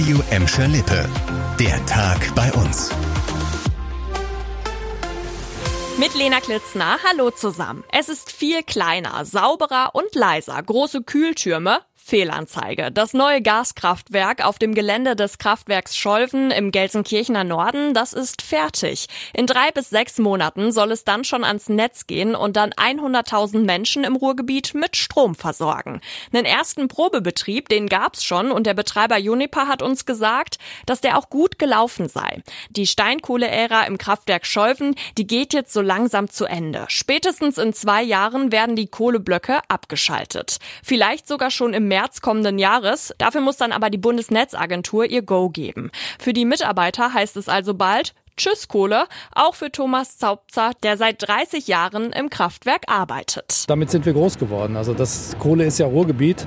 Radio 0.00 0.22
Emscher 0.30 0.66
Lippe. 0.66 1.06
Der 1.58 1.84
Tag 1.84 2.34
bei 2.34 2.50
uns. 2.54 2.90
Mit 5.98 6.14
Lena 6.14 6.40
Klitzner, 6.40 6.96
hallo 7.06 7.30
zusammen. 7.30 7.84
Es 7.92 8.08
ist 8.08 8.32
viel 8.32 8.62
kleiner, 8.62 9.26
sauberer 9.26 9.90
und 9.92 10.14
leiser. 10.14 10.62
Große 10.62 11.02
Kühltürme, 11.02 11.82
Fehlanzeige. 12.02 12.90
Das 12.90 13.12
neue 13.12 13.42
Gaskraftwerk 13.42 14.44
auf 14.44 14.58
dem 14.58 14.74
Gelände 14.74 15.14
des 15.14 15.38
Kraftwerks 15.38 15.96
Scholven 15.96 16.50
im 16.50 16.72
Gelsenkirchener 16.72 17.44
Norden, 17.44 17.94
das 17.94 18.12
ist 18.12 18.42
fertig. 18.42 19.06
In 19.34 19.46
drei 19.46 19.70
bis 19.70 19.90
sechs 19.90 20.18
Monaten 20.18 20.72
soll 20.72 20.92
es 20.92 21.04
dann 21.04 21.24
schon 21.24 21.44
ans 21.44 21.68
Netz 21.68 22.06
gehen 22.06 22.34
und 22.34 22.56
dann 22.56 22.72
100.000 22.72 23.64
Menschen 23.64 24.04
im 24.04 24.16
Ruhrgebiet 24.16 24.74
mit 24.74 24.96
Strom 24.96 25.34
versorgen. 25.34 26.00
Einen 26.32 26.46
ersten 26.46 26.88
Probebetrieb, 26.88 27.68
den 27.68 27.88
gab's 27.88 28.24
schon 28.24 28.50
und 28.50 28.66
der 28.66 28.74
Betreiber 28.74 29.18
Juniper 29.18 29.68
hat 29.68 29.82
uns 29.82 30.06
gesagt, 30.06 30.58
dass 30.86 31.00
der 31.00 31.18
auch 31.18 31.30
gut 31.30 31.58
gelaufen 31.58 32.08
sei. 32.08 32.42
Die 32.70 32.86
Steinkohle-Ära 32.86 33.84
im 33.84 33.98
Kraftwerk 33.98 34.46
Scholven, 34.46 34.94
die 35.18 35.26
geht 35.26 35.52
jetzt 35.52 35.72
so 35.72 35.80
langsam 35.80 36.30
zu 36.30 36.46
Ende. 36.46 36.86
Spätestens 36.88 37.58
in 37.58 37.72
zwei 37.72 38.02
Jahren 38.02 38.52
werden 38.52 38.74
die 38.74 38.88
Kohleblöcke 38.88 39.60
abgeschaltet. 39.68 40.56
Vielleicht 40.82 41.28
sogar 41.28 41.50
schon 41.50 41.74
im 41.74 41.89
März 41.90 42.20
kommenden 42.22 42.58
Jahres. 42.58 43.12
Dafür 43.18 43.40
muss 43.40 43.56
dann 43.56 43.72
aber 43.72 43.90
die 43.90 43.98
Bundesnetzagentur 43.98 45.04
ihr 45.04 45.22
Go 45.22 45.50
geben. 45.50 45.90
Für 46.18 46.32
die 46.32 46.44
Mitarbeiter 46.44 47.12
heißt 47.12 47.36
es 47.36 47.48
also 47.48 47.74
bald, 47.74 48.14
Tschüss 48.40 48.68
Kohle, 48.68 49.04
auch 49.34 49.54
für 49.54 49.70
Thomas 49.70 50.16
Zaubzer, 50.16 50.70
der 50.82 50.96
seit 50.96 51.28
30 51.28 51.68
Jahren 51.68 52.10
im 52.10 52.30
Kraftwerk 52.30 52.84
arbeitet. 52.86 53.64
Damit 53.68 53.90
sind 53.90 54.06
wir 54.06 54.14
groß 54.14 54.38
geworden. 54.38 54.78
Also 54.78 54.94
das 54.94 55.36
Kohle 55.38 55.66
ist 55.66 55.78
ja 55.78 55.84
Ruhrgebiet 55.84 56.46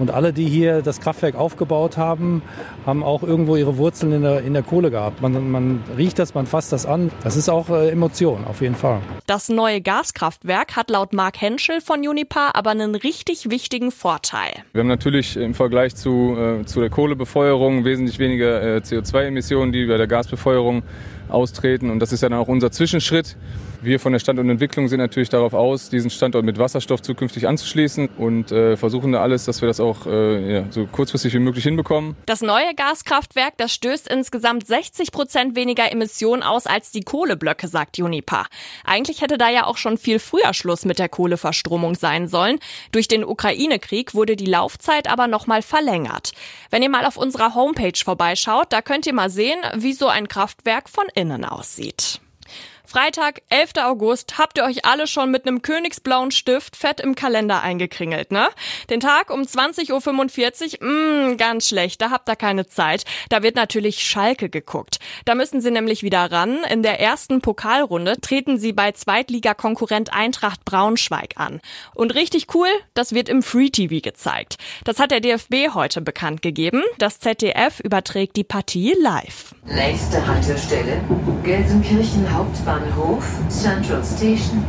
und 0.00 0.10
alle, 0.10 0.32
die 0.32 0.46
hier 0.46 0.82
das 0.82 1.00
Kraftwerk 1.00 1.36
aufgebaut 1.36 1.96
haben, 1.96 2.42
haben 2.84 3.04
auch 3.04 3.22
irgendwo 3.22 3.54
ihre 3.54 3.76
Wurzeln 3.76 4.10
in 4.12 4.22
der, 4.22 4.40
in 4.40 4.54
der 4.54 4.64
Kohle 4.64 4.90
gehabt. 4.90 5.22
Man, 5.22 5.52
man 5.52 5.84
riecht 5.96 6.18
das, 6.18 6.34
man 6.34 6.46
fasst 6.46 6.72
das 6.72 6.84
an. 6.84 7.12
Das 7.22 7.36
ist 7.36 7.48
auch 7.48 7.68
äh, 7.68 7.90
Emotion, 7.90 8.44
auf 8.44 8.60
jeden 8.60 8.74
Fall. 8.74 9.00
Das 9.26 9.48
neue 9.48 9.80
Gaskraftwerk 9.80 10.74
hat 10.74 10.90
laut 10.90 11.12
Mark 11.12 11.40
Henschel 11.40 11.80
von 11.80 12.00
Unipa 12.00 12.50
aber 12.54 12.70
einen 12.70 12.96
richtig 12.96 13.50
wichtigen 13.50 13.92
Vorteil. 13.92 14.50
Wir 14.72 14.80
haben 14.80 14.88
natürlich 14.88 15.36
im 15.36 15.54
Vergleich 15.54 15.94
zu, 15.94 16.36
äh, 16.36 16.64
zu 16.64 16.80
der 16.80 16.90
Kohlebefeuerung 16.90 17.84
wesentlich 17.84 18.18
weniger 18.18 18.78
äh, 18.78 18.78
CO2-Emissionen, 18.78 19.70
die 19.70 19.86
bei 19.86 19.96
der 19.96 20.08
Gasbefeuerung 20.08 20.82
austreten. 21.30 21.90
Und 21.90 22.00
das 22.00 22.12
ist 22.12 22.22
ja 22.22 22.28
dann 22.28 22.38
auch 22.38 22.48
unser 22.48 22.70
Zwischenschritt. 22.70 23.36
Wir 23.82 23.98
von 23.98 24.12
der 24.12 24.18
Standortentwicklung 24.18 24.88
sind 24.88 24.98
natürlich 24.98 25.30
darauf 25.30 25.54
aus, 25.54 25.88
diesen 25.88 26.10
Standort 26.10 26.44
mit 26.44 26.58
Wasserstoff 26.58 27.00
zukünftig 27.00 27.48
anzuschließen 27.48 28.10
und 28.18 28.52
äh, 28.52 28.76
versuchen 28.76 29.12
da 29.12 29.22
alles, 29.22 29.46
dass 29.46 29.62
wir 29.62 29.68
das 29.68 29.80
auch 29.80 30.06
äh, 30.06 30.54
ja, 30.54 30.64
so 30.68 30.86
kurzfristig 30.86 31.32
wie 31.32 31.38
möglich 31.38 31.64
hinbekommen. 31.64 32.14
Das 32.26 32.42
neue 32.42 32.74
Gaskraftwerk, 32.74 33.54
das 33.56 33.72
stößt 33.72 34.06
insgesamt 34.08 34.66
60 34.66 35.12
Prozent 35.12 35.56
weniger 35.56 35.90
Emissionen 35.90 36.42
aus 36.42 36.66
als 36.66 36.90
die 36.90 37.00
Kohleblöcke, 37.00 37.68
sagt 37.68 37.98
Unipa. 37.98 38.44
Eigentlich 38.84 39.22
hätte 39.22 39.38
da 39.38 39.48
ja 39.48 39.64
auch 39.64 39.78
schon 39.78 39.96
viel 39.96 40.18
früher 40.18 40.52
Schluss 40.52 40.84
mit 40.84 40.98
der 40.98 41.08
Kohleverstromung 41.08 41.94
sein 41.94 42.28
sollen. 42.28 42.58
Durch 42.92 43.08
den 43.08 43.24
Ukraine-Krieg 43.24 44.14
wurde 44.14 44.36
die 44.36 44.46
Laufzeit 44.46 45.10
aber 45.10 45.26
nochmal 45.26 45.62
verlängert. 45.62 46.32
Wenn 46.68 46.82
ihr 46.82 46.90
mal 46.90 47.06
auf 47.06 47.16
unserer 47.16 47.54
Homepage 47.54 47.98
vorbeischaut, 48.04 48.66
da 48.74 48.82
könnt 48.82 49.06
ihr 49.06 49.14
mal 49.14 49.30
sehen, 49.30 49.58
wie 49.74 49.94
so 49.94 50.08
ein 50.08 50.28
Kraftwerk 50.28 50.90
von 50.90 51.06
innen 51.14 51.46
aussieht. 51.46 52.20
Freitag, 52.90 53.42
11. 53.50 53.74
August, 53.84 54.36
habt 54.36 54.58
ihr 54.58 54.64
euch 54.64 54.84
alle 54.84 55.06
schon 55.06 55.30
mit 55.30 55.46
einem 55.46 55.62
königsblauen 55.62 56.32
Stift 56.32 56.74
fett 56.74 56.98
im 56.98 57.14
Kalender 57.14 57.62
eingekringelt, 57.62 58.32
ne? 58.32 58.48
Den 58.90 58.98
Tag 58.98 59.30
um 59.30 59.42
20.45 59.42 60.82
Uhr, 60.82 60.88
mh, 60.88 61.34
ganz 61.36 61.68
schlecht, 61.68 62.02
da 62.02 62.10
habt 62.10 62.28
ihr 62.28 62.34
keine 62.34 62.66
Zeit. 62.66 63.04
Da 63.28 63.44
wird 63.44 63.54
natürlich 63.54 64.02
Schalke 64.02 64.48
geguckt. 64.50 64.98
Da 65.24 65.36
müssen 65.36 65.60
sie 65.60 65.70
nämlich 65.70 66.02
wieder 66.02 66.32
ran. 66.32 66.64
In 66.68 66.82
der 66.82 66.98
ersten 66.98 67.40
Pokalrunde 67.40 68.20
treten 68.20 68.58
sie 68.58 68.72
bei 68.72 68.90
Zweitligakonkurrent 68.90 70.12
Eintracht 70.12 70.64
Braunschweig 70.64 71.34
an. 71.36 71.60
Und 71.94 72.16
richtig 72.16 72.52
cool, 72.56 72.66
das 72.94 73.14
wird 73.14 73.28
im 73.28 73.44
Free 73.44 73.70
TV 73.70 74.00
gezeigt. 74.00 74.56
Das 74.82 74.98
hat 74.98 75.12
der 75.12 75.20
DFB 75.20 75.74
heute 75.74 76.00
bekannt 76.00 76.42
gegeben. 76.42 76.82
Das 76.98 77.20
ZDF 77.20 77.78
überträgt 77.78 78.34
die 78.34 78.42
Partie 78.42 78.96
live. 79.00 79.54
Nächste 79.66 80.26
Haltestelle, 80.26 81.02
Gelsenkirchen 81.44 82.32
Hauptbahnhof, 82.32 83.24
Central 83.50 84.02
Station. 84.02 84.64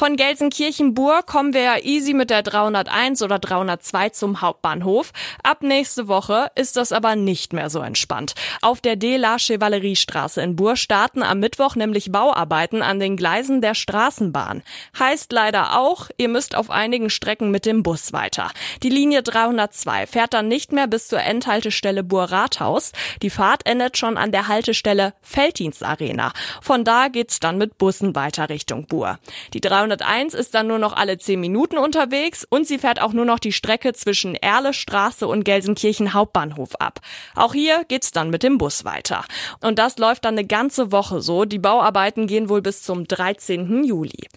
Von 0.00 0.16
Gelsenkirchen-Bur 0.16 1.24
kommen 1.24 1.52
wir 1.52 1.60
ja 1.60 1.76
easy 1.76 2.14
mit 2.14 2.30
der 2.30 2.42
301 2.42 3.20
oder 3.20 3.38
302 3.38 4.08
zum 4.08 4.40
Hauptbahnhof. 4.40 5.12
Ab 5.42 5.62
nächste 5.62 6.08
Woche 6.08 6.50
ist 6.54 6.78
das 6.78 6.90
aber 6.90 7.16
nicht 7.16 7.52
mehr 7.52 7.68
so 7.68 7.80
entspannt. 7.80 8.32
Auf 8.62 8.80
der 8.80 8.96
De 8.96 9.18
la 9.18 9.38
Chevalerie-Straße 9.38 10.40
in 10.40 10.56
Bur 10.56 10.76
starten 10.76 11.22
am 11.22 11.40
Mittwoch 11.40 11.76
nämlich 11.76 12.10
Bauarbeiten 12.10 12.80
an 12.80 12.98
den 12.98 13.18
Gleisen 13.18 13.60
der 13.60 13.74
Straßenbahn. 13.74 14.62
Heißt 14.98 15.32
leider 15.32 15.78
auch, 15.78 16.08
ihr 16.16 16.30
müsst 16.30 16.56
auf 16.56 16.70
einigen 16.70 17.10
Strecken 17.10 17.50
mit 17.50 17.66
dem 17.66 17.82
Bus 17.82 18.14
weiter. 18.14 18.50
Die 18.82 18.88
Linie 18.88 19.22
302 19.22 20.06
fährt 20.06 20.32
dann 20.32 20.48
nicht 20.48 20.72
mehr 20.72 20.86
bis 20.86 21.08
zur 21.08 21.20
Endhaltestelle 21.20 22.04
Bur-Rathaus. 22.04 22.92
Die 23.20 23.28
Fahrt 23.28 23.66
endet 23.66 23.98
schon 23.98 24.16
an 24.16 24.32
der 24.32 24.48
Haltestelle 24.48 25.12
Felddienstarena. 25.20 26.32
Von 26.62 26.84
da 26.84 27.08
geht's 27.08 27.38
dann 27.38 27.58
mit 27.58 27.76
Bussen 27.76 28.14
weiter 28.16 28.48
Richtung 28.48 28.86
Bur. 28.86 29.18
Die 29.52 29.60
301 29.96 30.34
ist 30.34 30.54
dann 30.54 30.68
nur 30.68 30.78
noch 30.78 30.92
alle 30.92 31.18
10 31.18 31.40
Minuten 31.40 31.78
unterwegs 31.78 32.46
und 32.48 32.66
sie 32.66 32.78
fährt 32.78 33.00
auch 33.00 33.12
nur 33.12 33.24
noch 33.24 33.38
die 33.38 33.52
Strecke 33.52 33.92
zwischen 33.92 34.34
Erlestraße 34.34 35.26
und 35.26 35.44
Gelsenkirchen 35.44 36.14
Hauptbahnhof 36.14 36.76
ab. 36.76 37.00
Auch 37.34 37.54
hier 37.54 37.84
geht's 37.88 38.12
dann 38.12 38.30
mit 38.30 38.42
dem 38.42 38.58
Bus 38.58 38.84
weiter. 38.84 39.24
Und 39.60 39.78
das 39.78 39.98
läuft 39.98 40.24
dann 40.24 40.34
eine 40.34 40.46
ganze 40.46 40.92
Woche 40.92 41.20
so. 41.20 41.44
Die 41.44 41.58
Bauarbeiten 41.58 42.26
gehen 42.26 42.48
wohl 42.48 42.62
bis 42.62 42.82
zum 42.82 43.06
13. 43.06 43.84
Juli. 43.84 44.28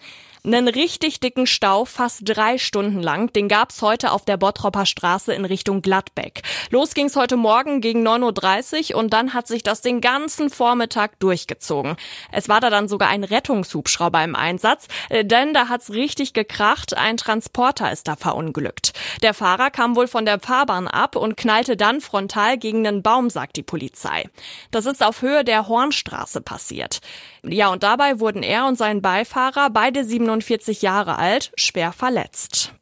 Einen 0.46 0.68
richtig 0.68 1.20
dicken 1.20 1.46
Stau, 1.46 1.86
fast 1.86 2.20
drei 2.24 2.58
Stunden 2.58 3.00
lang, 3.00 3.32
den 3.32 3.48
gab's 3.48 3.80
heute 3.80 4.12
auf 4.12 4.26
der 4.26 4.36
Bottropper 4.36 4.84
Straße 4.84 5.32
in 5.32 5.46
Richtung 5.46 5.80
Gladbeck. 5.80 6.42
Los 6.68 6.92
ging's 6.92 7.16
heute 7.16 7.38
Morgen 7.38 7.80
gegen 7.80 8.06
9.30 8.06 8.92
Uhr 8.92 8.98
und 8.98 9.14
dann 9.14 9.32
hat 9.32 9.46
sich 9.46 9.62
das 9.62 9.80
den 9.80 10.02
ganzen 10.02 10.50
Vormittag 10.50 11.18
durchgezogen. 11.18 11.96
Es 12.30 12.50
war 12.50 12.60
da 12.60 12.68
dann 12.68 12.88
sogar 12.88 13.08
ein 13.08 13.24
Rettungshubschrauber 13.24 14.22
im 14.22 14.36
Einsatz, 14.36 14.86
äh, 15.08 15.24
denn 15.24 15.54
da 15.54 15.70
hat's 15.70 15.92
richtig 15.92 16.34
gekracht, 16.34 16.94
ein 16.94 17.16
Transporter 17.16 17.90
ist 17.90 18.06
da 18.06 18.14
verunglückt. 18.14 18.92
Der 19.22 19.32
Fahrer 19.32 19.70
kam 19.70 19.96
wohl 19.96 20.08
von 20.08 20.26
der 20.26 20.40
Fahrbahn 20.40 20.88
ab 20.88 21.16
und 21.16 21.38
knallte 21.38 21.78
dann 21.78 22.02
frontal 22.02 22.58
gegen 22.58 22.86
einen 22.86 23.02
Baum, 23.02 23.30
sagt 23.30 23.56
die 23.56 23.62
Polizei. 23.62 24.28
Das 24.70 24.84
ist 24.84 25.02
auf 25.02 25.22
Höhe 25.22 25.42
der 25.42 25.68
Hornstraße 25.68 26.42
passiert. 26.42 27.00
Ja, 27.42 27.68
und 27.68 27.82
dabei 27.82 28.20
wurden 28.20 28.42
er 28.42 28.66
und 28.66 28.76
sein 28.76 29.00
Beifahrer, 29.00 29.70
beide 29.70 30.04
47 30.40 30.82
Jahre 30.82 31.18
alt, 31.18 31.52
schwer 31.56 31.92
verletzt. 31.92 32.72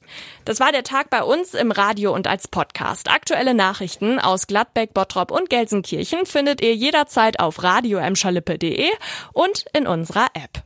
Das 0.45 0.61
war 0.61 0.73
der 0.73 0.83
Tag 0.83 1.11
bei 1.11 1.23
uns 1.23 1.55
im 1.55 1.71
Radio 1.71 2.15
und 2.15 2.27
als 2.27 2.49
Podcast. 2.49 3.11
Aktuelle 3.11 3.55
Nachrichten 3.55 4.19
aus 4.19 4.47
Gladbeck, 4.47 4.93
Bottrop 4.93 5.31
und 5.31 5.49
Gelsenkirchen 5.49 6.27
findet 6.27 6.61
ihr 6.61 6.75
jederzeit 6.75 7.41
auf 7.41 7.63
radio 7.63 7.99
und 9.33 9.65
in 9.73 9.87
unserer 9.87 10.27
App. 10.35 10.61